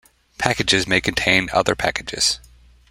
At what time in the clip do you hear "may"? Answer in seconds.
0.87-0.99